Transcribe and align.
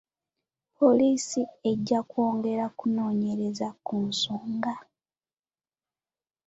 Poliisi 0.77 1.41
ejja 1.71 1.99
kwongera 2.09 2.63
okunoonyereza 2.71 3.67
ku 3.85 3.95
nsonga. 4.07 4.75